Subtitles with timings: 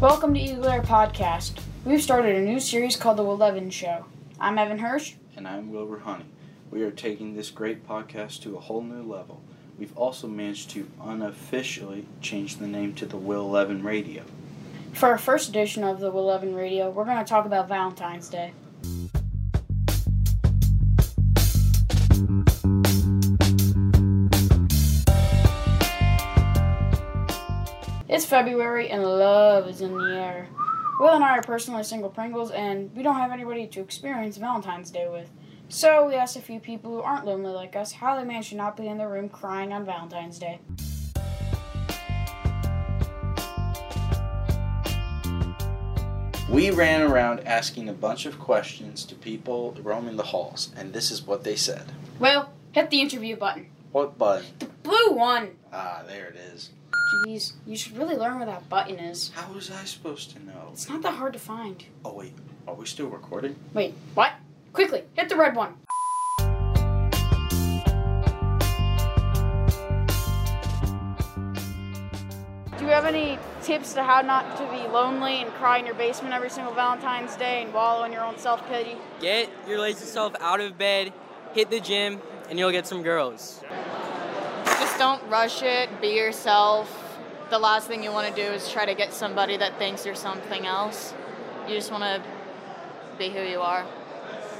[0.00, 1.58] Welcome to Eagle Air Podcast.
[1.86, 4.04] We've started a new series called The Will Evans Show.
[4.38, 5.14] I'm Evan Hirsch.
[5.36, 6.26] And I'm Wilbur Honey.
[6.70, 9.40] We are taking this great podcast to a whole new level.
[9.78, 14.24] We've also managed to unofficially change the name to the Will Eleven Radio.
[14.92, 18.28] For our first edition of The Will Evan Radio, we're going to talk about Valentine's
[18.28, 18.52] Day.
[28.08, 30.48] It's February and love is in the air.
[31.00, 34.92] Will and I are personally single Pringles, and we don't have anybody to experience Valentine's
[34.92, 35.28] Day with.
[35.68, 38.54] So we asked a few people who aren't lonely like us how they manage to
[38.54, 40.60] not be in their room crying on Valentine's Day.
[46.48, 51.10] We ran around asking a bunch of questions to people roaming the halls, and this
[51.10, 51.90] is what they said.
[52.20, 53.66] Well, hit the interview button.
[53.90, 54.46] What button?
[54.60, 55.56] The blue one.
[55.72, 56.70] Ah, there it is.
[57.06, 59.30] Jeez, you should really learn where that button is.
[59.34, 60.70] How was I supposed to know?
[60.72, 61.84] It's not that hard to find.
[62.04, 62.32] Oh, wait.
[62.66, 63.54] Are we still recording?
[63.74, 64.32] Wait, what?
[64.72, 65.74] Quickly, hit the red one.
[72.76, 75.94] Do you have any tips to how not to be lonely and cry in your
[75.94, 78.96] basement every single Valentine's Day and wallow in your own self pity?
[79.20, 81.12] Get your lazy self out of bed,
[81.54, 82.20] hit the gym,
[82.50, 83.62] and you'll get some girls.
[84.98, 86.00] Don't rush it.
[86.00, 87.18] Be yourself.
[87.50, 90.14] The last thing you want to do is try to get somebody that thinks you're
[90.14, 91.12] something else.
[91.68, 92.22] You just want to
[93.18, 93.84] be who you are.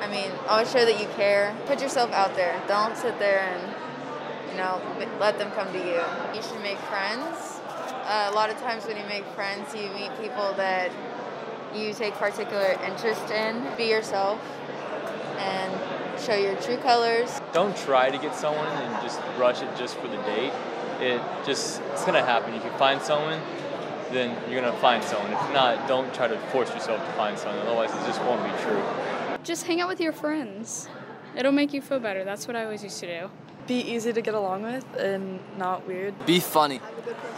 [0.00, 1.56] I mean, always show that you care.
[1.66, 2.60] Put yourself out there.
[2.68, 4.80] Don't sit there and, you know,
[5.18, 6.02] let them come to you.
[6.34, 7.60] You should make friends.
[8.04, 10.90] Uh, a lot of times when you make friends, you meet people that
[11.74, 13.66] you take particular interest in.
[13.76, 14.40] Be yourself
[15.38, 17.40] and show your true colors.
[17.52, 20.52] Don't try to get someone and just rush it just for the date.
[21.00, 22.54] It just it's gonna happen.
[22.54, 23.40] If you find someone,
[24.10, 25.32] then you're gonna find someone.
[25.32, 27.66] If not, don't try to force yourself to find someone.
[27.66, 28.82] Otherwise, it just won't be true.
[29.44, 30.88] Just hang out with your friends.
[31.36, 32.24] It'll make you feel better.
[32.24, 33.30] That's what I always used to do.
[33.68, 36.14] Be easy to get along with and not weird.
[36.24, 36.80] Be funny.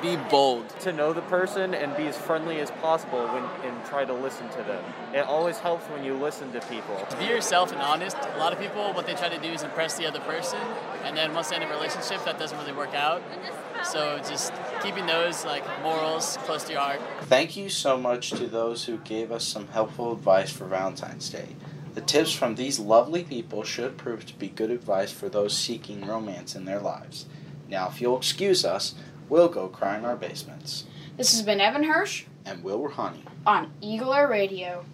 [0.00, 0.68] Be bold.
[0.80, 4.48] To know the person and be as friendly as possible when and try to listen
[4.48, 4.82] to them.
[5.12, 7.06] It always helps when you listen to people.
[7.18, 8.16] Be yourself and honest.
[8.16, 10.58] A lot of people, what they try to do is impress the other person,
[11.04, 13.22] and then once they end a relationship, that doesn't really work out.
[13.84, 14.52] So just
[14.82, 17.00] keeping those like morals close to your heart.
[17.24, 21.48] Thank you so much to those who gave us some helpful advice for Valentine's Day.
[21.94, 26.04] The tips from these lovely people should prove to be good advice for those seeking
[26.06, 27.26] romance in their lives.
[27.68, 28.94] Now, if you'll excuse us,
[29.28, 30.84] we'll go cry in our basements.
[31.16, 33.24] This has been Evan Hirsch And Will Honey.
[33.46, 34.84] on Eagle Air Radio.